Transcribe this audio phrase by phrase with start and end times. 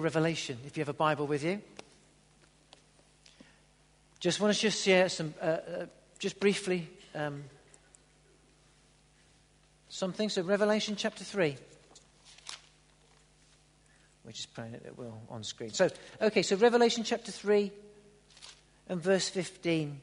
[0.00, 1.60] Revelation, if you have a Bible with you.
[4.20, 5.86] Just want to just share some, uh, uh,
[6.18, 7.44] just briefly, um,
[9.88, 10.28] something.
[10.28, 11.56] So, Revelation chapter 3.
[14.24, 15.70] We're just praying that it will on screen.
[15.72, 15.88] So,
[16.20, 17.70] okay, so Revelation chapter 3
[18.88, 20.00] and verse 15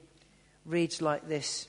[0.66, 1.68] reads like this.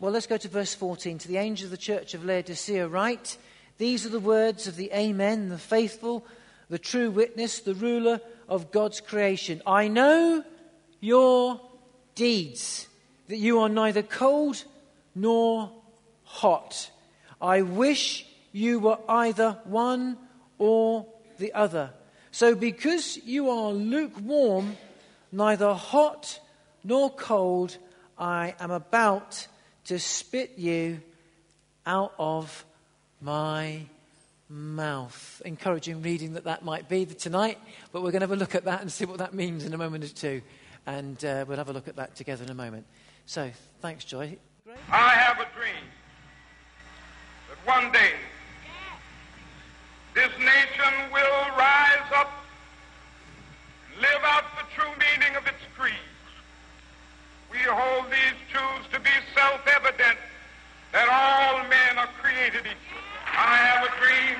[0.00, 1.18] Well, let's go to verse 14.
[1.18, 3.36] To the angel of the church of Laodicea, write,
[3.78, 6.26] These are the words of the Amen, the faithful,
[6.72, 8.18] the true witness, the ruler
[8.48, 9.60] of God's creation.
[9.66, 10.42] I know
[11.00, 11.60] your
[12.14, 12.88] deeds,
[13.28, 14.64] that you are neither cold
[15.14, 15.70] nor
[16.24, 16.90] hot.
[17.42, 20.16] I wish you were either one
[20.56, 21.04] or
[21.36, 21.90] the other.
[22.30, 24.78] So, because you are lukewarm,
[25.30, 26.40] neither hot
[26.82, 27.76] nor cold,
[28.18, 29.46] I am about
[29.84, 31.02] to spit you
[31.84, 32.64] out of
[33.20, 33.82] my
[34.52, 35.40] mouth.
[35.44, 37.58] Encouraging reading that that might be tonight,
[37.90, 39.72] but we're going to have a look at that and see what that means in
[39.72, 40.42] a moment or two.
[40.86, 42.86] And uh, we'll have a look at that together in a moment.
[43.24, 44.36] So, thanks, Joy.
[44.90, 45.74] I have a dream
[47.48, 48.12] that one day
[50.14, 52.30] this nation will rise up
[54.00, 55.94] live out the true meaning of its creed.
[57.50, 60.18] We hold these truths to be self-evident
[60.92, 63.01] that all men are created equal.
[63.32, 64.38] I have a dream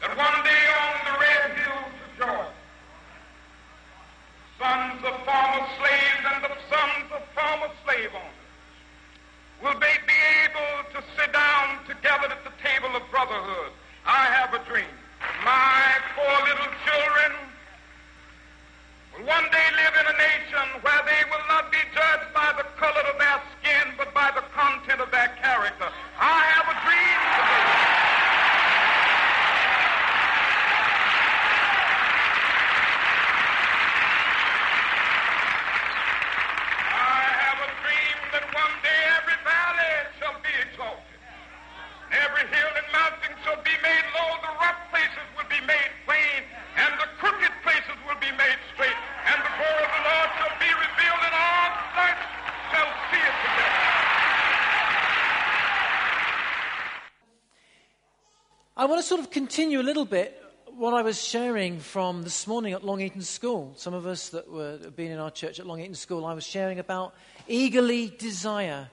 [0.00, 2.52] that one day on the red hills of Georgia,
[4.58, 8.46] sons of former slaves and the sons of former slave owners
[9.62, 9.94] will be
[10.46, 13.72] able to sit down together at the table of brotherhood.
[14.06, 14.94] I have a dream.
[15.44, 17.32] My poor little children
[19.10, 20.35] will one day live in a nation
[43.56, 46.44] shall be made low, the rough places will be made plain,
[46.76, 48.96] and the crooked places will be made straight,
[49.26, 52.20] and the glory of the Lord shall be revealed, and all flesh
[52.72, 53.80] shall see it together.
[58.76, 60.42] I want to sort of continue a little bit
[60.76, 63.72] what I was sharing from this morning at Long Eaton School.
[63.76, 66.44] Some of us that were been in our church at Long Eaton School, I was
[66.44, 67.14] sharing about
[67.48, 68.90] eagerly desire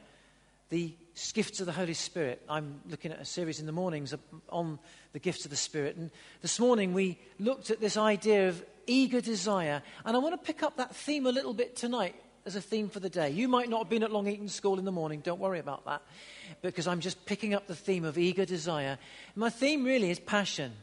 [0.69, 0.93] the
[1.33, 2.41] gifts of the Holy Spirit.
[2.49, 4.13] I'm looking at a series in the mornings
[4.49, 4.79] on
[5.13, 5.95] the gifts of the Spirit.
[5.95, 9.81] And this morning we looked at this idea of eager desire.
[10.05, 12.15] And I want to pick up that theme a little bit tonight
[12.45, 13.29] as a theme for the day.
[13.29, 15.85] You might not have been at Long Eaton School in the morning, don't worry about
[15.85, 16.01] that,
[16.61, 18.97] because I'm just picking up the theme of eager desire.
[19.35, 20.73] My theme really is passion,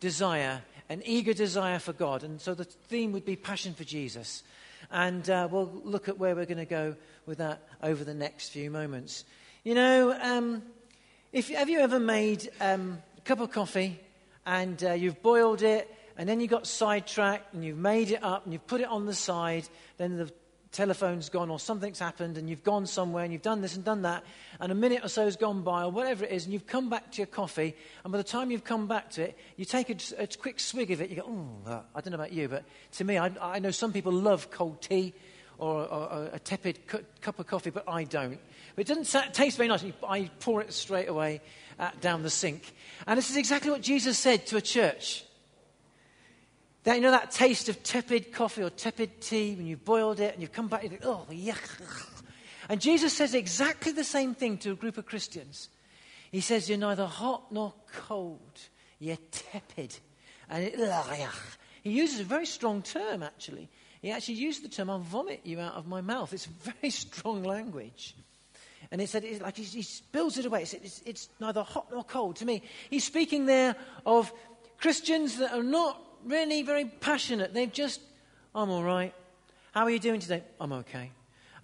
[0.00, 2.22] desire, an eager desire for God.
[2.22, 4.42] And so the theme would be passion for Jesus.
[4.90, 6.94] And uh, we'll look at where we're going to go
[7.26, 9.24] with that over the next few moments.
[9.64, 10.64] You know, um,
[11.32, 14.00] if, have you ever made um, a cup of coffee
[14.44, 18.42] and uh, you've boiled it and then you got sidetracked and you've made it up
[18.42, 19.68] and you've put it on the side,
[19.98, 20.32] then the
[20.72, 24.02] telephone's gone or something's happened and you've gone somewhere and you've done this and done
[24.02, 24.24] that
[24.58, 26.90] and a minute or so has gone by or whatever it is and you've come
[26.90, 29.90] back to your coffee and by the time you've come back to it you take
[29.90, 32.64] a, a quick swig of it you go oh i don't know about you but
[32.90, 35.12] to me i, I know some people love cold tea
[35.62, 38.38] or, a tepid cu- cup of coffee but i don't
[38.74, 41.40] but it doesn't taste very nice i pour it straight away
[41.78, 42.72] uh, down the sink
[43.06, 45.24] and this is exactly what jesus said to a church
[46.84, 50.32] that, you know that taste of tepid coffee or tepid tea when you've boiled it
[50.32, 52.08] and you've come back, you think, oh, yuck.
[52.68, 55.68] And Jesus says exactly the same thing to a group of Christians.
[56.30, 58.58] He says, You're neither hot nor cold,
[58.98, 59.96] you're tepid.
[60.48, 61.56] And it, ugh, yuck.
[61.82, 63.68] he uses a very strong term, actually.
[64.02, 66.32] He actually used the term, I'll vomit you out of my mouth.
[66.32, 66.46] It's
[66.80, 68.16] very strong language.
[68.90, 70.62] And it said, it's like he, he spills it away.
[70.62, 72.36] It's, it's, it's neither hot nor cold.
[72.36, 74.30] To me, he's speaking there of
[74.78, 77.54] Christians that are not really very passionate.
[77.54, 78.00] They've just,
[78.54, 79.14] I'm all right.
[79.70, 80.42] How are you doing today?
[80.60, 81.10] I'm okay.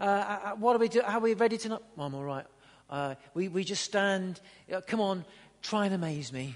[0.00, 1.04] Uh, uh, what are we doing?
[1.04, 1.82] How are we ready tonight?
[1.98, 2.46] I'm all right.
[2.88, 4.40] Uh, we, we just stand.
[4.72, 5.24] Uh, come on,
[5.60, 6.54] try and amaze me.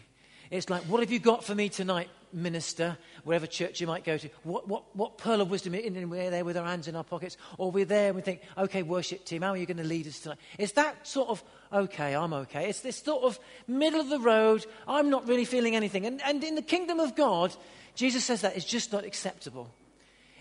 [0.50, 4.17] It's like, what have you got for me tonight, minister, wherever church you might go
[4.19, 4.29] to?
[4.43, 5.75] What, what, what pearl of wisdom?
[5.75, 7.37] And we're there with our hands in our pockets.
[7.58, 10.06] Or we're there and we think, okay, worship team, how are you going to lead
[10.06, 10.38] us tonight?
[10.58, 12.69] It's that sort of, okay, I'm okay.
[12.69, 16.06] It's this sort of middle of the road, I'm not really feeling anything.
[16.06, 17.55] And, and in the kingdom of God,
[17.94, 19.70] Jesus says that is just not acceptable.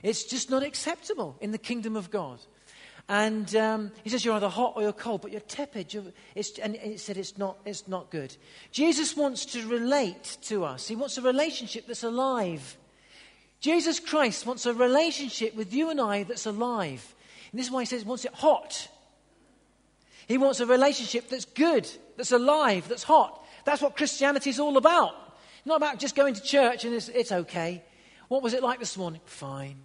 [0.03, 2.39] It's just not acceptable in the kingdom of God.
[3.11, 5.93] And um, he says, You're either hot or you're cold, but you're tepid.
[5.93, 8.33] You're, it's, and he said, it's not, it's not good.
[8.71, 12.77] Jesus wants to relate to us, he wants a relationship that's alive.
[13.59, 17.13] Jesus Christ wants a relationship with you and I that's alive.
[17.51, 18.87] And this is why he says he wants it hot.
[20.25, 23.45] He wants a relationship that's good, that's alive, that's hot.
[23.65, 25.13] That's what Christianity is all about.
[25.65, 27.83] Not about just going to church and it's, it's okay.
[28.29, 29.19] What was it like this morning?
[29.25, 29.75] Fine.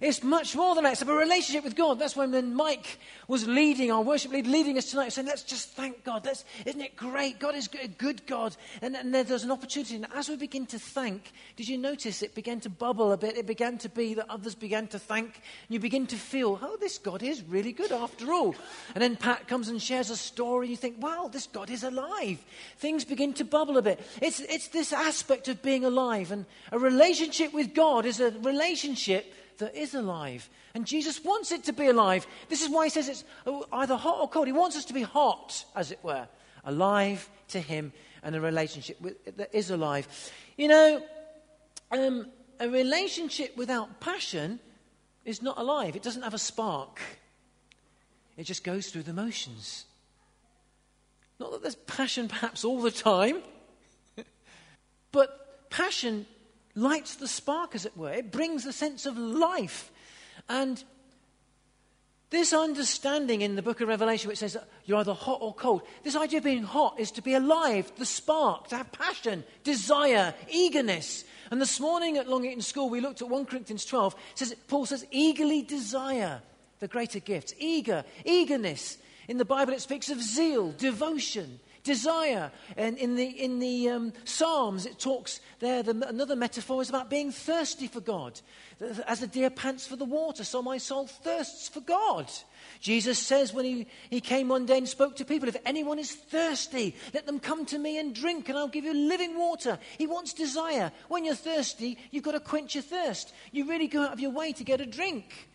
[0.00, 0.94] It's much more than that.
[0.94, 1.98] It's a relationship with God.
[1.98, 2.98] That's when Mike
[3.28, 6.26] was leading, our worship lead, leading us tonight, saying, let's just thank God.
[6.64, 7.38] Isn't it great?
[7.38, 8.56] God is a good God.
[8.80, 9.96] And, and there's an opportunity.
[9.96, 13.36] And as we begin to thank, did you notice it began to bubble a bit?
[13.36, 15.34] It began to be that others began to thank.
[15.34, 18.54] And you begin to feel, oh, this God is really good after all.
[18.94, 20.66] And then Pat comes and shares a story.
[20.66, 22.42] And you think, wow, this God is alive.
[22.78, 24.00] Things begin to bubble a bit.
[24.22, 26.32] It's, it's this aspect of being alive.
[26.32, 30.50] And a relationship with God is a relationship that is alive.
[30.74, 32.26] And Jesus wants it to be alive.
[32.48, 33.24] This is why he says it's
[33.72, 34.46] either hot or cold.
[34.46, 36.28] He wants us to be hot, as it were,
[36.64, 37.92] alive to him
[38.22, 40.06] and a relationship with, that is alive.
[40.56, 41.02] You know,
[41.90, 42.26] um,
[42.58, 44.60] a relationship without passion
[45.24, 47.00] is not alive, it doesn't have a spark,
[48.36, 49.84] it just goes through the motions.
[51.38, 53.38] Not that there's passion perhaps all the time,
[55.12, 56.26] but passion
[56.74, 58.12] lights the spark, as it were.
[58.12, 59.90] It brings a sense of life.
[60.48, 60.82] And
[62.30, 66.14] this understanding in the book of Revelation, which says you're either hot or cold, this
[66.14, 71.24] idea of being hot is to be alive, the spark, to have passion, desire, eagerness.
[71.50, 74.14] And this morning at Long Eaton School, we looked at 1 Corinthians 12.
[74.36, 76.40] Says, Paul says, eagerly desire
[76.78, 77.52] the greater gifts.
[77.58, 78.98] Eager, eagerness.
[79.26, 82.50] In the Bible, it speaks of zeal, devotion, desire.
[82.76, 87.10] And in the, in the um, Psalms, it talks there, the, another metaphor is about
[87.10, 88.40] being thirsty for God.
[89.06, 92.30] As the deer pants for the water, so my soul thirsts for God.
[92.80, 96.12] Jesus says when he, he came one day and spoke to people, if anyone is
[96.12, 99.78] thirsty, let them come to me and drink, and I'll give you living water.
[99.98, 100.92] He wants desire.
[101.08, 103.34] When you're thirsty, you've got to quench your thirst.
[103.52, 105.48] You really go out of your way to get a drink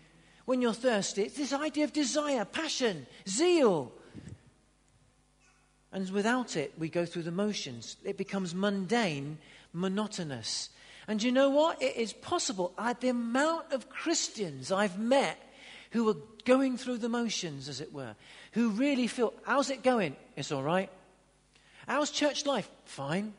[0.45, 1.23] when you're thirsty.
[1.23, 3.91] It's this idea of desire, passion, zeal.
[5.95, 7.95] And without it, we go through the motions.
[8.03, 9.37] It becomes mundane,
[9.71, 10.69] monotonous.
[11.07, 11.81] And you know what?
[11.81, 12.73] It is possible.
[12.77, 15.39] I, the amount of Christians I've met
[15.91, 18.13] who are going through the motions, as it were,
[18.51, 20.17] who really feel, how's it going?
[20.35, 20.89] It's all right.
[21.87, 22.69] How's church life?
[22.83, 23.33] Fine.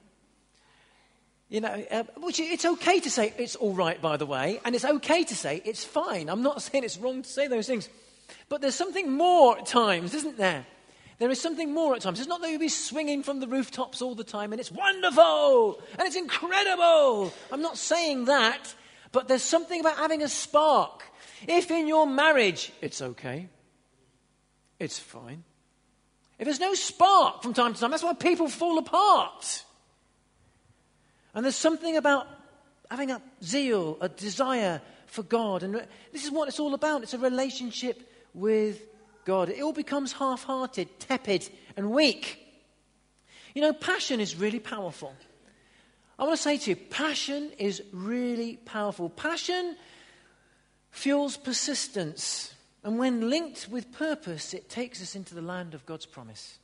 [1.50, 4.75] You know, uh, which it's okay to say it's all right, by the way, and
[4.75, 6.31] it's okay to say it's fine.
[6.31, 7.91] I'm not saying it's wrong to say those things.
[8.49, 10.64] But there's something more at times, isn't there?
[11.19, 12.21] There is something more at times.
[12.21, 15.81] It's not that you'll be swinging from the rooftops all the time and it's wonderful
[15.99, 17.33] and it's incredible.
[17.51, 18.75] I'm not saying that,
[19.13, 21.05] but there's something about having a spark.
[21.49, 23.49] If in your marriage it's okay,
[24.79, 25.45] it's fine.
[26.39, 29.65] If there's no spark from time to time, that's why people fall apart.
[31.35, 32.27] And there's something about
[32.91, 35.63] having a zeal, a desire for God.
[35.63, 35.75] And
[36.13, 38.03] this is what it's all about it's a relationship
[38.35, 38.83] with
[39.26, 39.50] God.
[39.50, 42.38] It all becomes half hearted, tepid, and weak.
[43.55, 45.14] You know, passion is really powerful.
[46.19, 49.11] I want to say to you, passion is really powerful.
[49.11, 49.76] Passion
[50.90, 52.55] fuels persistence.
[52.82, 56.58] And when linked with purpose, it takes us into the land of God's promise.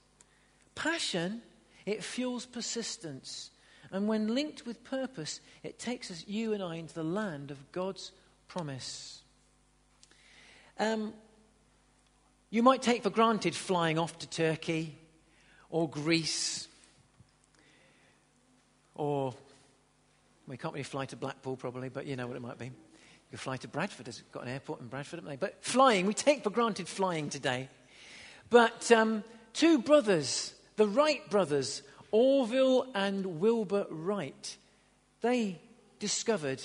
[0.75, 1.43] Passion,
[1.85, 3.51] it fuels persistence.
[3.91, 7.73] And when linked with purpose, it takes us, you and I, into the land of
[7.73, 8.13] God's
[8.49, 9.21] promise.
[10.79, 11.13] Um,
[12.53, 14.95] you might take for granted flying off to Turkey
[15.71, 16.69] or Greece
[18.95, 19.35] or
[20.47, 22.71] we can't really fly to Blackpool probably, but you know what it might be.
[23.31, 24.07] You fly to Bradford.
[24.07, 25.37] It's got an airport in Bradford, haven't they?
[25.37, 27.71] But flying, we take for granted flying today.
[28.51, 34.57] But um, two brothers, the Wright brothers, Orville and Wilbur Wright,
[35.23, 35.59] they
[35.99, 36.63] discovered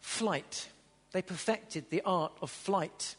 [0.00, 0.66] flight.
[1.12, 3.16] They perfected the art of flight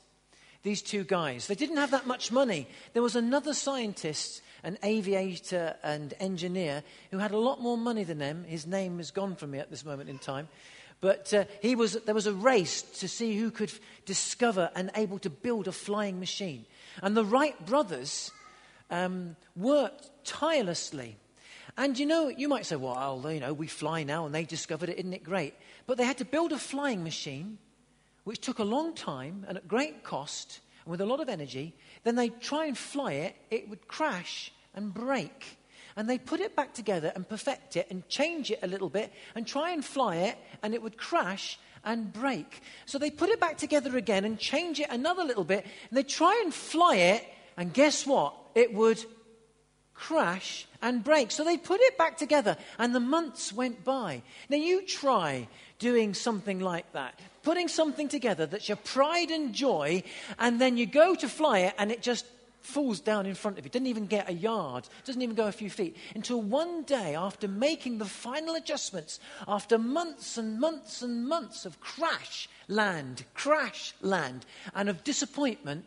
[0.65, 1.45] these two guys.
[1.45, 2.67] They didn't have that much money.
[2.93, 8.17] There was another scientist, an aviator and engineer, who had a lot more money than
[8.17, 8.43] them.
[8.43, 10.49] His name is gone from me at this moment in time.
[11.01, 13.71] But uh, he was, there was a race to see who could
[14.05, 16.65] discover and able to build a flying machine.
[17.03, 18.31] And the Wright brothers
[18.89, 21.15] um, worked tirelessly.
[21.77, 24.89] And you know, you might say, well, you know, we fly now and they discovered
[24.89, 25.53] it, isn't it great?
[25.85, 27.59] But they had to build a flying machine
[28.25, 31.73] which took a long time and at great cost and with a lot of energy,
[32.03, 35.57] then they'd try and fly it, it would crash and break.
[35.95, 39.13] And they put it back together and perfect it and change it a little bit
[39.33, 42.61] and try and fly it, and it would crash and break.
[42.85, 46.03] So they put it back together again and change it another little bit, and they
[46.03, 47.23] try and fly it,
[47.55, 48.33] and guess what?
[48.55, 49.05] It would
[49.95, 51.31] crash and break.
[51.31, 54.21] So they put it back together, and the months went by.
[54.49, 55.47] Now you try
[55.79, 60.03] doing something like that, putting something together that's your pride and joy,
[60.37, 62.25] and then you go to fly it, and it just
[62.61, 65.51] falls down in front of you, doesn't even get a yard, doesn't even go a
[65.51, 71.27] few feet, until one day, after making the final adjustments, after months and months and
[71.27, 75.85] months of crash land, crash land, and of disappointment,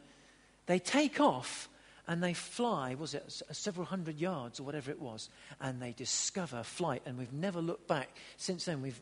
[0.67, 1.68] they take off
[2.09, 5.29] and they fly, was it several hundred yards or whatever it was,
[5.61, 7.03] and they discover flight.
[7.05, 8.81] And we've never looked back since then.
[8.81, 9.01] We've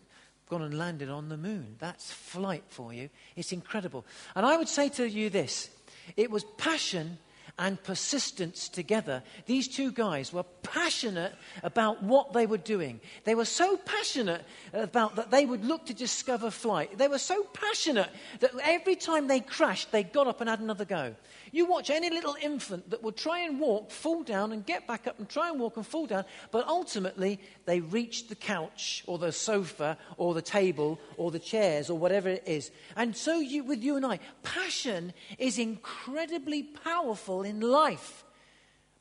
[0.51, 1.77] gone and landed on the moon.
[1.79, 3.09] That's flight for you.
[3.37, 4.05] It's incredible.
[4.35, 5.71] And I would say to you this
[6.17, 7.19] it was passion
[7.59, 9.23] and persistence together.
[9.47, 13.01] These two guys were passionate about what they were doing.
[13.25, 14.45] They were so passionate
[14.75, 16.99] about that they would look to discover flight.
[16.99, 18.11] They were so passionate
[18.41, 21.15] that every time they crashed, they got up and had another go.
[21.51, 25.07] You watch any little infant that will try and walk, fall down, and get back
[25.07, 29.17] up and try and walk and fall down, but ultimately they reach the couch or
[29.17, 32.71] the sofa or the table or the chairs or whatever it is.
[32.97, 38.25] And so you, with you and I, passion is incredibly powerful in life.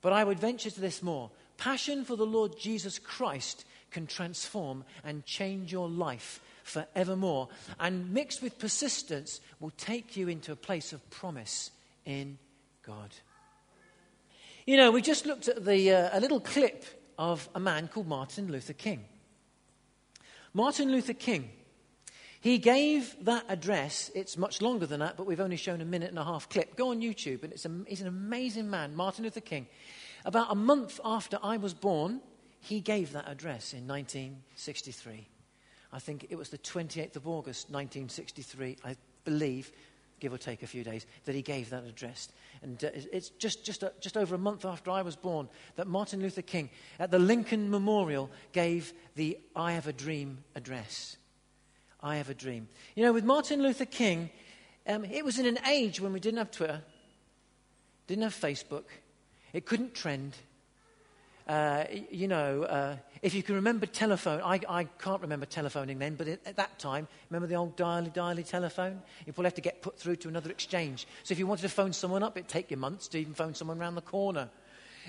[0.02, 1.32] But I would venture to this more.
[1.58, 7.50] Passion for the Lord Jesus Christ can transform and change your life forevermore.
[7.80, 11.72] And mixed with persistence will take you into a place of promise
[12.06, 12.38] in
[12.86, 13.10] God.
[14.66, 16.86] You know, we just looked at the, uh, a little clip
[17.18, 19.06] of a man called Martin Luther King.
[20.54, 21.50] Martin Luther King,
[22.46, 24.12] he gave that address.
[24.14, 26.76] It's much longer than that, but we've only shown a minute and a half clip.
[26.76, 29.66] Go on YouTube, and it's a, he's an amazing man, Martin Luther King.
[30.26, 32.22] About a month after I was born,
[32.60, 35.28] he gave that address in 1963.
[35.92, 39.72] I think it was the 28th of August, 1963, I believe,
[40.20, 42.30] give or take a few days, that he gave that address.
[42.62, 46.22] And uh, it's just, just, just over a month after I was born that Martin
[46.22, 51.18] Luther King at the Lincoln Memorial gave the I Have a Dream address.
[52.06, 52.68] I Have a Dream.
[52.94, 54.30] You know, with Martin Luther King,
[54.86, 56.84] um, it was in an age when we didn't have Twitter,
[58.06, 58.84] didn't have Facebook,
[59.54, 60.36] it couldn't trend.
[61.48, 66.14] Uh, you know, uh, if you can remember telephone, I, I can't remember telephoning then,
[66.14, 69.02] but at that time, remember the old dially dially telephone?
[69.26, 71.08] You probably have to get put through to another exchange.
[71.24, 73.56] So if you wanted to phone someone up, it'd take you months to even phone
[73.56, 74.50] someone around the corner.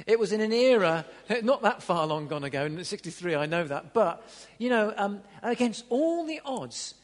[0.07, 1.05] It was in an era,
[1.43, 5.23] not that far long gone ago, in 63, I know that, but, you know, um,
[5.43, 6.95] against all the odds,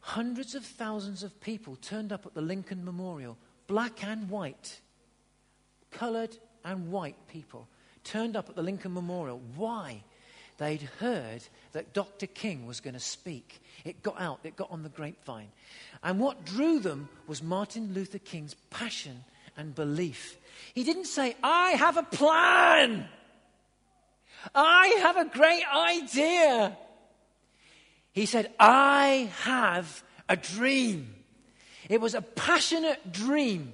[0.00, 4.80] hundreds of thousands of people turned up at the Lincoln Memorial, black and white,
[5.90, 7.68] coloured and white people
[8.04, 9.40] turned up at the Lincoln Memorial.
[9.56, 10.02] Why?
[10.58, 12.26] They'd heard that Dr.
[12.26, 13.62] King was going to speak.
[13.84, 15.48] It got out, it got on the grapevine.
[16.02, 19.24] And what drew them was Martin Luther King's passion
[19.56, 20.36] and belief.
[20.74, 23.08] He didn't say, I have a plan.
[24.54, 26.76] I have a great idea.
[28.12, 31.14] He said, I have a dream.
[31.88, 33.72] It was a passionate dream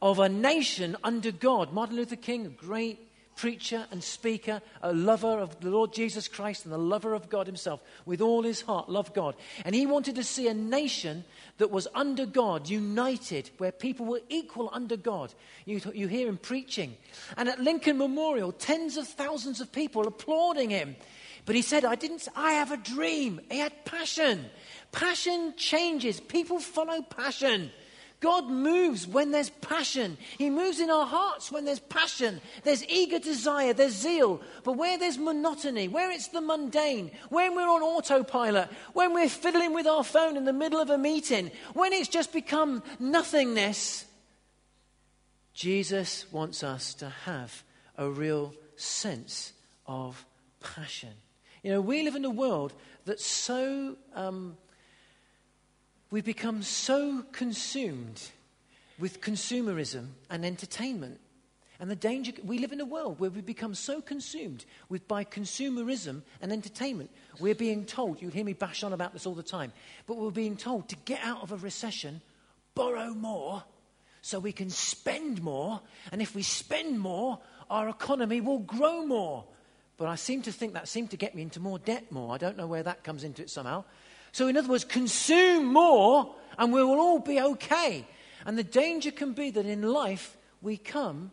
[0.00, 1.72] of a nation under God.
[1.72, 3.07] Martin Luther King, a great
[3.38, 7.46] preacher and speaker, a lover of the Lord Jesus Christ and the lover of God
[7.46, 9.36] himself, with all his heart, loved God.
[9.64, 11.24] And he wanted to see a nation
[11.58, 15.32] that was under God, united, where people were equal under God.
[15.64, 16.96] You, you hear him preaching.
[17.36, 20.96] And at Lincoln Memorial, tens of thousands of people applauding him.
[21.46, 23.40] But he said, I didn't, I have a dream.
[23.50, 24.46] He had passion.
[24.90, 26.18] Passion changes.
[26.18, 27.70] People follow passion.
[28.20, 30.18] God moves when there's passion.
[30.38, 32.40] He moves in our hearts when there's passion.
[32.64, 34.40] There's eager desire, there's zeal.
[34.64, 39.72] But where there's monotony, where it's the mundane, when we're on autopilot, when we're fiddling
[39.72, 44.04] with our phone in the middle of a meeting, when it's just become nothingness,
[45.54, 47.62] Jesus wants us to have
[47.96, 49.52] a real sense
[49.86, 50.24] of
[50.60, 51.10] passion.
[51.62, 52.72] You know, we live in a world
[53.04, 54.56] that's so um,
[56.10, 58.22] We've become so consumed
[58.98, 61.20] with consumerism and entertainment.
[61.80, 65.22] And the danger, we live in a world where we become so consumed with by
[65.24, 67.10] consumerism and entertainment.
[67.38, 69.72] We're being told, you hear me bash on about this all the time,
[70.06, 72.20] but we're being told to get out of a recession,
[72.74, 73.62] borrow more
[74.22, 75.80] so we can spend more.
[76.10, 77.38] And if we spend more,
[77.70, 79.44] our economy will grow more.
[79.98, 82.34] But I seem to think that seemed to get me into more debt more.
[82.34, 83.84] I don't know where that comes into it somehow.
[84.32, 88.06] So, in other words, consume more and we will all be okay.
[88.44, 91.30] And the danger can be that in life we come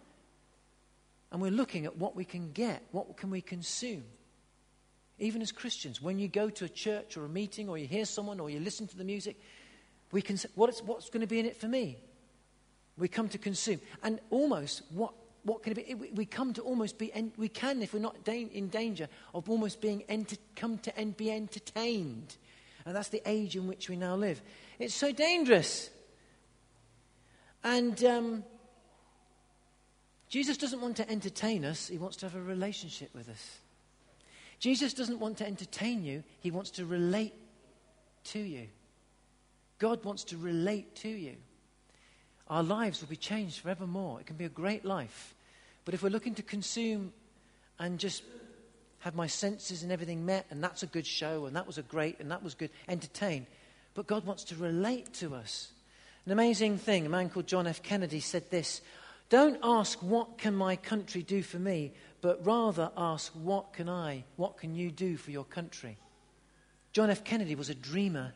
[1.31, 4.03] and we're looking at what we can get, what can we consume.
[5.17, 8.05] Even as Christians, when you go to a church or a meeting or you hear
[8.05, 9.39] someone or you listen to the music,
[10.11, 11.97] we can what is, what's going to be in it for me?
[12.97, 13.79] We come to consume.
[14.03, 16.11] And almost, what, what can it be?
[16.13, 20.03] We, come to almost be, we can, if we're not in danger, of almost being,
[20.07, 22.37] enter- come to be entertained.
[22.86, 24.42] And that's the age in which we now live.
[24.77, 25.89] It's so dangerous.
[27.63, 28.44] And um,
[30.30, 33.60] Jesus doesn't want to entertain us, he wants to have a relationship with us.
[34.60, 37.34] Jesus doesn't want to entertain you, he wants to relate
[38.25, 38.68] to you.
[39.80, 41.36] God wants to relate to you.
[42.48, 44.22] Our lives will be changed forevermore.
[44.22, 45.36] It can be a great life.
[45.84, 47.12] But if we're looking to consume
[47.80, 48.24] and just
[49.05, 51.83] have my senses and everything met, and that's a good show, and that was a
[51.83, 53.45] great, and that was good, entertain.
[53.93, 55.69] But God wants to relate to us.
[56.25, 57.83] An amazing thing, a man called John F.
[57.83, 58.81] Kennedy said this
[59.29, 64.24] Don't ask, what can my country do for me, but rather ask, what can I,
[64.38, 65.97] what can you do for your country?
[66.91, 67.24] John F.
[67.24, 68.33] Kennedy was a dreamer,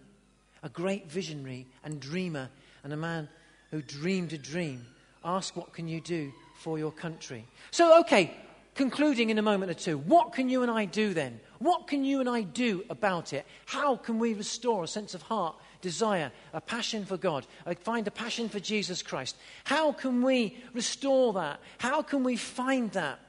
[0.62, 2.48] a great visionary and dreamer,
[2.84, 3.28] and a man
[3.72, 4.86] who dreamed a dream.
[5.26, 7.48] Ask, what can you do for your country?
[7.72, 8.36] So, okay,
[8.80, 11.42] concluding in a moment or two, what can you and I do then?
[11.58, 13.46] What can you and I do about it?
[13.66, 17.46] How can we restore a sense of heart, desire, a passion for God,
[17.82, 19.36] find a passion for Jesus Christ?
[19.66, 21.60] How can we restore that?
[21.78, 23.20] How can we find that?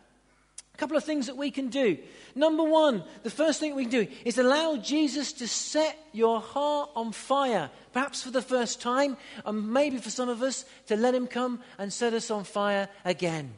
[0.72, 1.98] A couple of things that we can do.
[2.36, 6.90] Number one, the first thing we can do is allow Jesus to set your heart
[6.94, 11.12] on fire, perhaps for the first time, and maybe for some of us to let
[11.12, 13.54] him come and set us on fire again.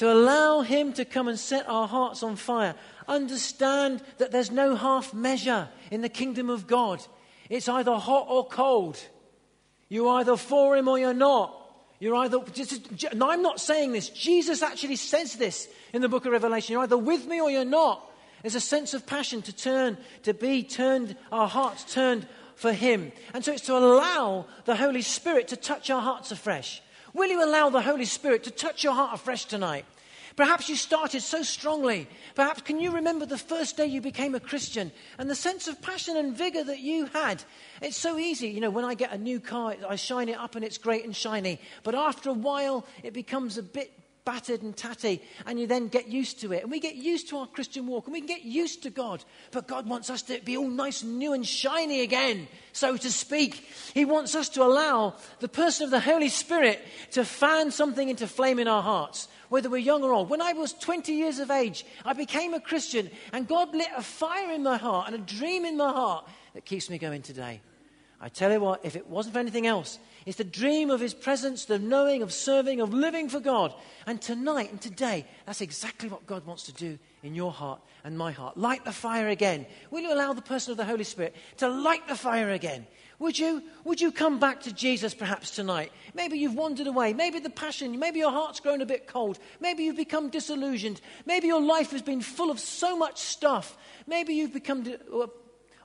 [0.00, 2.74] To allow him to come and set our hearts on fire.
[3.06, 7.04] Understand that there's no half measure in the kingdom of God.
[7.50, 8.98] It's either hot or cold.
[9.90, 11.54] You're either for him or you're not.
[11.98, 12.38] You're either,
[13.14, 14.08] no, I'm not saying this.
[14.08, 16.72] Jesus actually says this in the book of Revelation.
[16.72, 18.10] You're either with me or you're not.
[18.40, 23.12] There's a sense of passion to turn, to be turned, our hearts turned for Him.
[23.34, 26.80] And so it's to allow the Holy Spirit to touch our hearts afresh.
[27.12, 29.84] Will you allow the Holy Spirit to touch your heart afresh tonight?
[30.36, 32.08] Perhaps you started so strongly.
[32.34, 35.82] Perhaps can you remember the first day you became a Christian and the sense of
[35.82, 37.42] passion and vigor that you had?
[37.82, 38.48] It's so easy.
[38.48, 41.04] You know, when I get a new car, I shine it up and it's great
[41.04, 41.60] and shiny.
[41.82, 43.92] But after a while, it becomes a bit
[44.24, 46.62] battered and tatty, and you then get used to it.
[46.62, 49.24] And we get used to our Christian walk, and we can get used to God.
[49.50, 53.10] But God wants us to be all nice and new and shiny again, so to
[53.10, 53.66] speak.
[53.94, 56.80] He wants us to allow the person of the Holy Spirit
[57.12, 60.30] to fan something into flame in our hearts, whether we're young or old.
[60.30, 64.02] When I was 20 years of age, I became a Christian, and God lit a
[64.02, 67.60] fire in my heart and a dream in my heart that keeps me going today.
[68.20, 71.14] I tell you what, if it wasn't for anything else, it's the dream of His
[71.14, 73.74] presence, the knowing, of serving, of living for God.
[74.06, 78.16] And tonight and today, that's exactly what God wants to do in your heart and
[78.18, 78.56] my heart.
[78.56, 79.66] Light the fire again.
[79.90, 82.86] Will you allow the person of the Holy Spirit to light the fire again?
[83.18, 83.62] Would you?
[83.84, 85.92] Would you come back to Jesus perhaps tonight?
[86.14, 87.12] Maybe you've wandered away.
[87.12, 89.38] Maybe the passion, maybe your heart's grown a bit cold.
[89.60, 91.00] Maybe you've become disillusioned.
[91.26, 93.76] Maybe your life has been full of so much stuff.
[94.06, 95.26] Maybe you've become uh,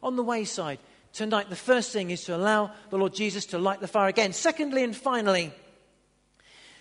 [0.02, 0.80] on the wayside
[1.16, 4.34] tonight, the first thing is to allow the Lord Jesus to light the fire again.
[4.34, 5.52] Secondly and finally,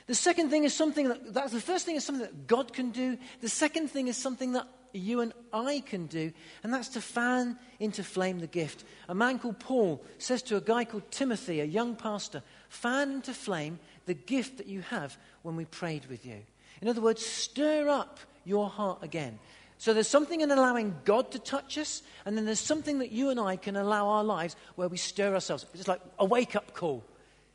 [0.06, 2.90] the second thing is something that, that's the first thing is something that God can
[2.90, 3.16] do.
[3.40, 7.58] The second thing is something that you and I can do, and that's to fan
[7.80, 8.84] into flame the gift.
[9.08, 13.34] A man called Paul says to a guy called Timothy, a young pastor, fan into
[13.34, 16.42] flame the gift that you have when we prayed with you.
[16.80, 19.38] In other words, stir up your heart again.
[19.78, 23.30] So there's something in allowing God to touch us, and then there's something that you
[23.30, 25.66] and I can allow our lives where we stir ourselves.
[25.74, 27.04] It's like a wake up call.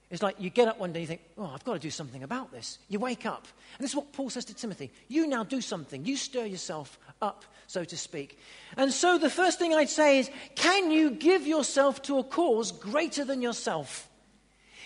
[0.09, 1.91] It's like you get up one day and you think, oh, I've got to do
[1.91, 2.79] something about this.
[2.87, 3.47] You wake up.
[3.77, 4.91] And this is what Paul says to Timothy.
[5.07, 6.03] You now do something.
[6.03, 8.39] You stir yourself up, so to speak.
[8.75, 12.71] And so the first thing I'd say is, can you give yourself to a cause
[12.71, 14.09] greater than yourself?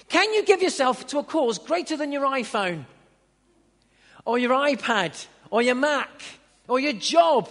[0.10, 2.86] Can you give yourself to a cause greater than your iPhone?
[4.26, 5.26] Or your iPad?
[5.50, 6.22] Or your Mac?
[6.74, 7.48] Or your job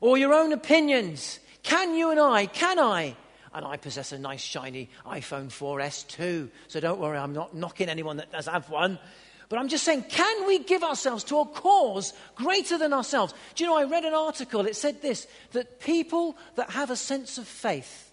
[0.00, 1.40] or your own opinions.
[1.64, 3.16] Can you and I, can I?
[3.52, 7.88] And I possess a nice shiny iPhone 4S too, so don't worry, I'm not knocking
[7.88, 9.00] anyone that does have one.
[9.48, 13.34] But I'm just saying, can we give ourselves to a cause greater than ourselves?
[13.56, 16.96] Do you know, I read an article, it said this that people that have a
[16.96, 18.12] sense of faith,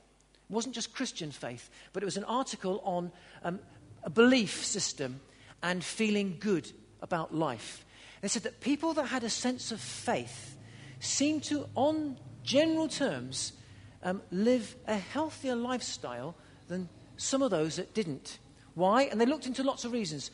[0.50, 3.12] it wasn't just Christian faith, but it was an article on
[3.44, 3.60] um,
[4.02, 5.20] a belief system
[5.62, 6.72] and feeling good
[7.04, 7.86] about life.
[8.22, 10.56] They said that people that had a sense of faith
[11.00, 13.54] seemed to, on general terms,
[14.04, 16.36] um, live a healthier lifestyle
[16.68, 18.40] than some of those that didn't.
[18.76, 19.04] Why?
[19.04, 20.32] And they looked into lots of reasons.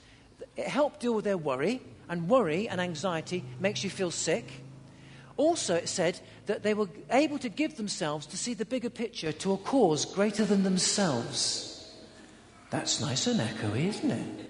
[0.55, 4.63] It helped deal with their worry, and worry and anxiety makes you feel sick.
[5.37, 9.31] Also, it said that they were able to give themselves to see the bigger picture
[9.31, 11.93] to a cause greater than themselves.
[12.69, 14.46] That's nice and echoey, isn't it?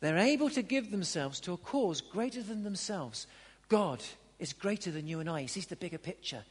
[0.00, 3.26] They're able to give themselves to a cause greater than themselves.
[3.68, 4.02] God
[4.38, 5.42] is greater than you and I.
[5.42, 6.44] He sees the bigger picture.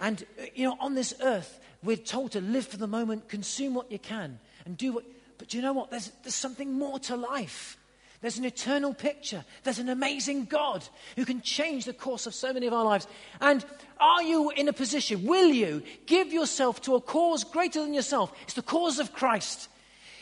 [0.00, 3.74] And, uh, you know, on this earth, we're told to live for the moment, consume
[3.74, 5.04] what you can, and do what.
[5.38, 5.90] But do you know what?
[5.90, 7.78] There's, there's something more to life.
[8.20, 9.42] There's an eternal picture.
[9.64, 10.86] There's an amazing God
[11.16, 13.06] who can change the course of so many of our lives.
[13.40, 13.64] And
[13.98, 18.32] are you in a position, will you give yourself to a cause greater than yourself?
[18.42, 19.70] It's the cause of Christ.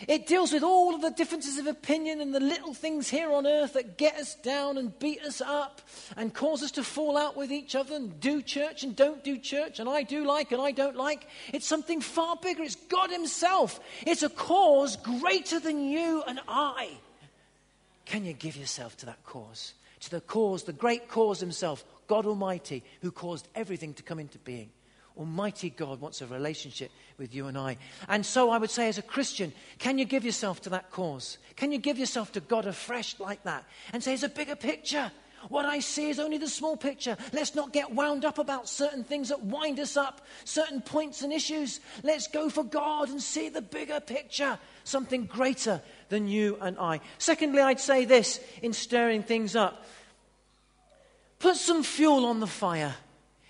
[0.07, 3.47] It deals with all of the differences of opinion and the little things here on
[3.47, 5.83] earth that get us down and beat us up
[6.17, 9.37] and cause us to fall out with each other and do church and don't do
[9.39, 11.27] church and I do like and I don't like.
[11.53, 12.63] It's something far bigger.
[12.63, 13.81] It's God Himself.
[14.07, 16.91] It's a cause greater than you and I.
[18.05, 19.75] Can you give yourself to that cause?
[20.01, 24.39] To the cause, the great cause Himself, God Almighty, who caused everything to come into
[24.39, 24.71] being.
[25.19, 27.77] Almighty God wants a relationship with you and I.
[28.09, 31.39] And so I would say, as a Christian, can you give yourself to that cause?
[31.57, 35.11] Can you give yourself to God afresh like that and say, it's a bigger picture?
[35.49, 37.17] What I see is only the small picture.
[37.33, 41.33] Let's not get wound up about certain things that wind us up, certain points and
[41.33, 41.81] issues.
[42.03, 47.01] Let's go for God and see the bigger picture, something greater than you and I.
[47.19, 49.85] Secondly, I'd say this in stirring things up
[51.39, 52.95] put some fuel on the fire.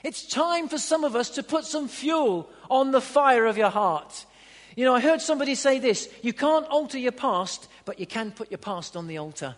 [0.05, 3.71] It's time for some of us to put some fuel on the fire of your
[3.71, 4.27] heart.
[4.77, 8.31] You know, I heard somebody say this you can't alter your past, but you can
[8.31, 9.57] put your past on the altar.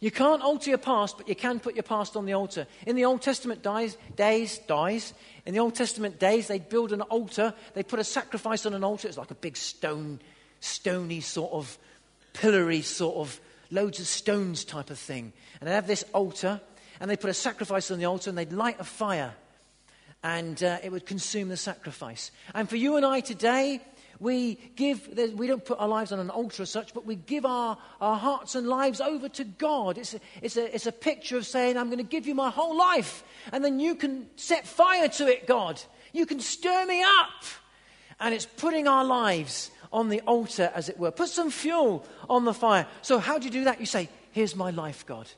[0.00, 2.66] You can't alter your past, but you can put your past on the altar.
[2.86, 5.14] In the Old Testament days, days, dies.
[5.46, 7.54] In the Old Testament days, they'd build an altar.
[7.72, 9.08] They'd put a sacrifice on an altar.
[9.08, 10.20] It's like a big stone,
[10.60, 11.78] stony sort of,
[12.34, 15.32] pillory sort of, loads of stones type of thing.
[15.58, 16.60] And they'd have this altar,
[17.00, 19.34] and they put a sacrifice on the altar and they'd light a fire
[20.24, 22.30] and uh, it would consume the sacrifice.
[22.54, 23.80] And for you and I today,
[24.18, 27.44] we give, we don't put our lives on an altar as such, but we give
[27.44, 29.98] our, our hearts and lives over to God.
[29.98, 32.48] It's a, it's, a, it's a picture of saying, I'm going to give you my
[32.48, 35.80] whole life, and then you can set fire to it, God.
[36.12, 37.44] You can stir me up.
[38.20, 41.10] And it's putting our lives on the altar, as it were.
[41.10, 42.86] Put some fuel on the fire.
[43.02, 43.80] So, how do you do that?
[43.80, 45.28] You say, Here's my life, God.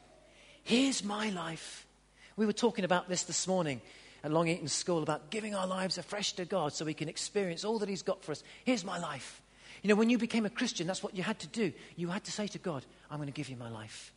[0.66, 1.86] Here's my life.
[2.34, 3.80] We were talking about this this morning
[4.24, 7.64] at Long Eaton School about giving our lives afresh to God so we can experience
[7.64, 8.42] all that He's got for us.
[8.64, 9.40] Here's my life.
[9.84, 11.72] You know, when you became a Christian, that's what you had to do.
[11.94, 14.12] You had to say to God, I'm going to give you my life.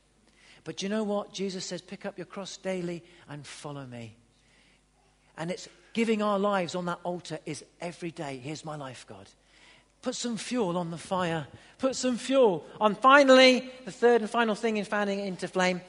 [0.64, 1.34] But you know what?
[1.34, 4.16] Jesus says, pick up your cross daily and follow me.
[5.38, 8.42] And it's giving our lives on that altar is every day.
[8.44, 9.30] Here's my life, God.
[10.02, 11.46] Put some fuel on the fire.
[11.78, 12.96] Put some fuel on.
[12.96, 15.82] Finally, the third and final thing in fanning it into flame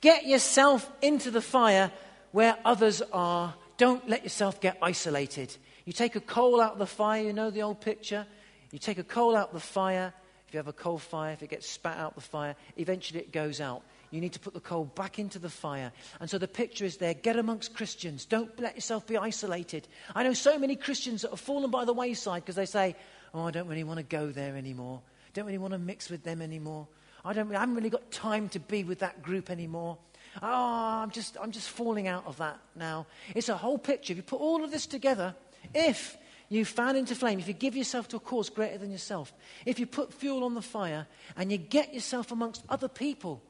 [0.00, 1.90] Get yourself into the fire
[2.32, 3.54] where others are.
[3.76, 5.54] Don't let yourself get isolated.
[5.84, 8.26] You take a coal out of the fire, you know the old picture?
[8.70, 10.12] You take a coal out of the fire.
[10.46, 13.32] If you have a coal fire, if it gets spat out the fire, eventually it
[13.32, 13.82] goes out.
[14.10, 15.92] You need to put the coal back into the fire.
[16.18, 18.24] And so the picture is there get amongst Christians.
[18.24, 19.86] Don't let yourself be isolated.
[20.14, 22.96] I know so many Christians that have fallen by the wayside because they say,
[23.32, 25.02] Oh, I don't really want to go there anymore.
[25.34, 26.88] Don't really want to mix with them anymore.
[27.24, 29.98] I, don't, I haven't really got time to be with that group anymore.
[30.42, 33.06] Oh, I'm just, I'm just falling out of that now.
[33.34, 34.12] It's a whole picture.
[34.12, 35.34] If you put all of this together,
[35.74, 36.16] if
[36.48, 39.32] you fan into flame, if you give yourself to a cause greater than yourself,
[39.66, 41.06] if you put fuel on the fire
[41.36, 43.42] and you get yourself amongst other people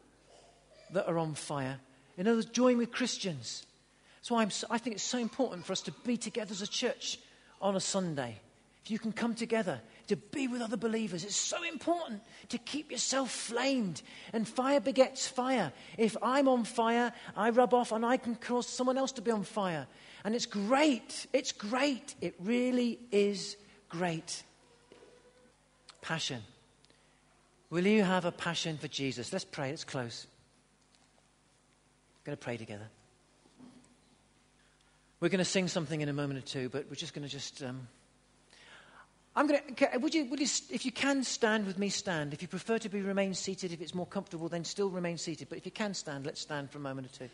[0.93, 1.79] that are on fire,
[2.17, 3.67] in other words, join with Christians.
[4.19, 6.67] That's why I'm, I think it's so important for us to be together as a
[6.67, 7.19] church
[7.61, 8.39] on a Sunday.
[8.85, 11.23] If you can come together, to be with other believers.
[11.23, 14.03] It's so important to keep yourself flamed.
[14.33, 15.73] And fire begets fire.
[15.97, 19.31] If I'm on fire, I rub off and I can cause someone else to be
[19.31, 19.87] on fire.
[20.25, 21.29] And it's great.
[21.33, 22.17] It's great.
[22.21, 23.57] It really is
[23.89, 24.43] great.
[26.03, 26.43] Passion.
[27.71, 29.33] Will you have a passion for Jesus?
[29.33, 29.71] Let's pray.
[29.71, 30.27] Let's close.
[32.19, 32.89] We're going to pray together.
[35.21, 37.33] We're going to sing something in a moment or two, but we're just going to
[37.33, 37.63] just.
[37.63, 37.87] Um,
[39.37, 42.33] I'm going to, would you, would you, if you can stand with me, stand.
[42.33, 45.49] If you prefer to be remain seated, if it's more comfortable, then still remain seated.
[45.49, 47.31] But if you can stand, let's stand for a moment or two.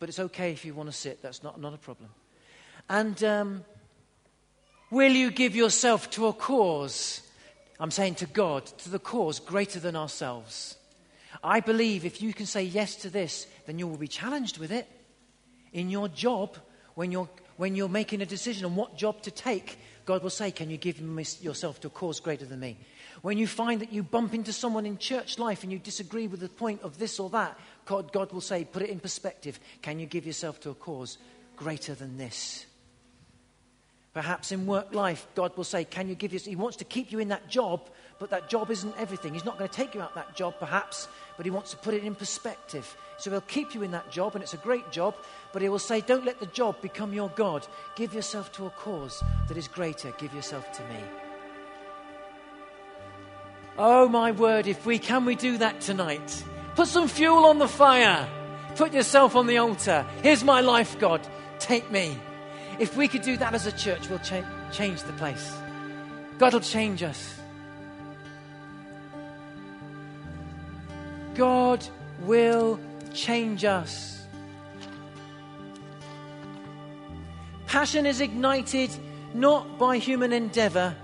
[0.00, 1.22] But it's okay if you want to sit.
[1.22, 2.10] That's not, not a problem.
[2.88, 3.64] And um,
[4.90, 7.22] will you give yourself to a cause?
[7.78, 10.76] I'm saying to God, to the cause greater than ourselves.
[11.42, 14.72] I believe if you can say yes to this, then you will be challenged with
[14.72, 14.88] it
[15.72, 16.56] in your job
[16.94, 20.50] when you're, when you're making a decision on what job to take God will say,
[20.50, 20.98] Can you give
[21.42, 22.76] yourself to a cause greater than me?
[23.22, 26.40] When you find that you bump into someone in church life and you disagree with
[26.40, 29.58] the point of this or that, God, God will say, Put it in perspective.
[29.82, 31.18] Can you give yourself to a cause
[31.56, 32.66] greater than this?
[34.12, 36.50] Perhaps in work life, God will say, Can you give yourself?
[36.50, 37.88] He wants to keep you in that job,
[38.18, 39.32] but that job isn't everything.
[39.32, 41.94] He's not going to take you out that job, perhaps, but He wants to put
[41.94, 42.96] it in perspective.
[43.16, 45.14] So He'll keep you in that job, and it's a great job,
[45.52, 47.66] but He will say, Don't let the job become your God.
[47.94, 50.12] Give yourself to a cause that is greater.
[50.18, 51.00] Give yourself to me.
[53.76, 56.44] Oh, my word, if we can we do that tonight?
[56.76, 58.28] Put some fuel on the fire.
[58.76, 60.06] Put yourself on the altar.
[60.22, 61.26] Here's my life, God.
[61.58, 62.18] Take me.
[62.78, 65.56] If we could do that as a church, we'll cha- change the place.
[66.38, 67.34] God will change us.
[71.34, 71.84] God
[72.20, 72.78] will
[73.14, 74.26] change us.
[77.66, 78.90] Passion is ignited
[79.32, 80.94] not by human endeavor,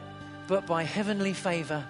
[0.46, 1.84] but by heavenly favor.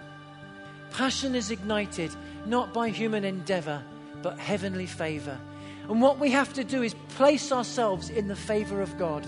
[0.92, 2.10] Passion is ignited
[2.46, 3.82] not by human endeavor,
[4.22, 5.38] but heavenly favor.
[5.88, 9.26] And what we have to do is place ourselves in the favor of God.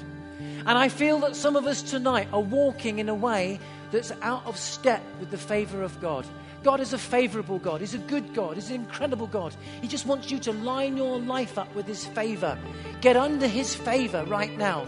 [0.64, 3.58] And I feel that some of us tonight are walking in a way
[3.90, 6.26] that's out of step with the favor of God.
[6.62, 7.80] God is a favorable God.
[7.80, 8.54] He's a good God.
[8.54, 9.54] He's an incredible God.
[9.80, 12.58] He just wants you to line your life up with His favor.
[13.00, 14.86] Get under His favor right now.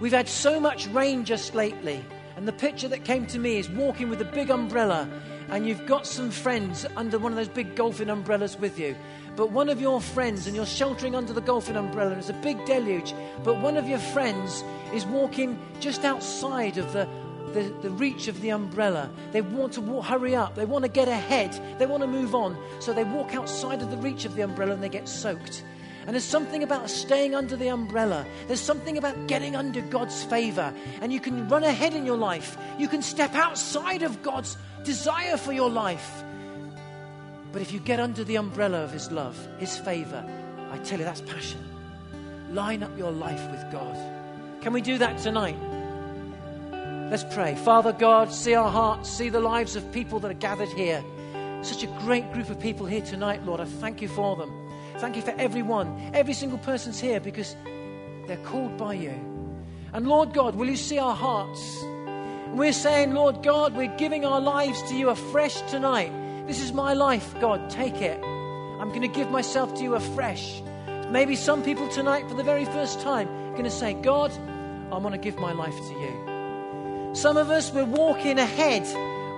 [0.00, 2.04] We've had so much rain just lately.
[2.36, 5.08] And the picture that came to me is walking with a big umbrella,
[5.50, 8.96] and you've got some friends under one of those big golfing umbrellas with you.
[9.36, 12.34] But one of your friends, and you're sheltering under the golfing umbrella, and it's a
[12.34, 17.06] big deluge, but one of your friends is walking just outside of the,
[17.52, 19.10] the, the reach of the umbrella.
[19.32, 20.54] They want to walk, hurry up.
[20.54, 21.78] They want to get ahead.
[21.78, 22.56] They want to move on.
[22.80, 25.64] So they walk outside of the reach of the umbrella and they get soaked.
[26.04, 28.26] And there's something about staying under the umbrella.
[28.48, 30.74] There's something about getting under God's favor.
[31.00, 32.58] And you can run ahead in your life.
[32.78, 36.24] You can step outside of God's desire for your life.
[37.52, 40.24] But if you get under the umbrella of His love, His favor,
[40.72, 41.60] I tell you, that's passion.
[42.52, 43.96] Line up your life with God.
[44.60, 45.56] Can we do that tonight?
[47.12, 47.56] Let's pray.
[47.56, 51.04] Father God, see our hearts, see the lives of people that are gathered here.
[51.60, 53.60] Such a great group of people here tonight, Lord.
[53.60, 54.50] I thank you for them.
[54.96, 56.10] Thank you for everyone.
[56.14, 57.54] Every single person's here because
[58.26, 59.12] they're called by you.
[59.92, 61.84] And Lord God, will you see our hearts?
[62.54, 66.10] We're saying, Lord God, we're giving our lives to you afresh tonight.
[66.46, 67.68] This is my life, God.
[67.68, 68.24] Take it.
[68.24, 70.62] I'm going to give myself to you afresh.
[71.10, 74.32] Maybe some people tonight, for the very first time, are going to say, God,
[74.90, 76.31] I'm going to give my life to you.
[77.14, 78.86] Some of us, we're walking ahead,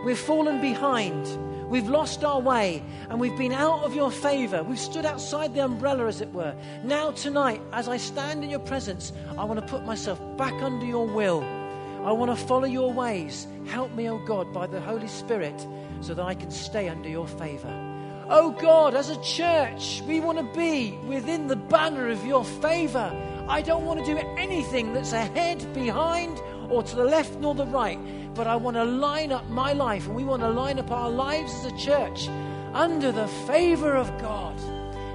[0.04, 1.26] we've fallen behind,
[1.68, 4.62] we've lost our way, and we've been out of your favor.
[4.62, 6.54] We've stood outside the umbrella, as it were.
[6.84, 10.86] Now, tonight, as I stand in your presence, I want to put myself back under
[10.86, 11.42] your will.
[12.04, 13.48] I want to follow your ways.
[13.66, 15.66] Help me, O oh God, by the Holy Spirit,
[16.00, 17.72] so that I can stay under your favor.
[18.28, 23.12] Oh God, as a church, we want to be within the banner of your favor.
[23.48, 27.66] I don't want to do anything that's ahead, behind, or to the left nor the
[27.66, 27.98] right,
[28.34, 31.10] but I want to line up my life and we want to line up our
[31.10, 32.28] lives as a church
[32.72, 34.54] under the favor of God.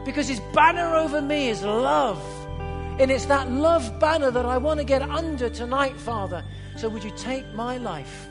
[0.06, 2.22] Because His banner over me is love.
[3.00, 6.44] And it's that love banner that I want to get under tonight, Father.
[6.76, 8.28] So would you take my life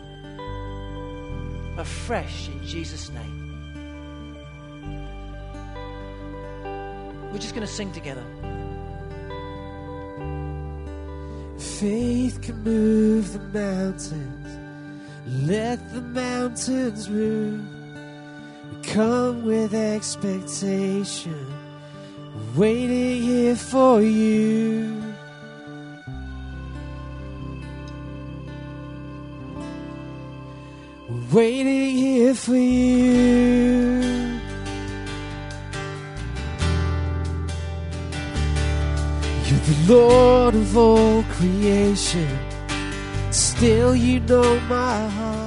[1.76, 3.38] afresh in Jesus' name?
[7.32, 8.24] We're just going to sing together.
[11.80, 14.58] Faith can move the mountains.
[15.48, 17.64] Let the mountains move.
[18.82, 21.46] Come with expectation,
[22.56, 25.14] waiting here for you.
[31.30, 34.17] Waiting here for you.
[39.88, 42.28] Lord of all creation.
[43.30, 45.37] Still, you know my heart.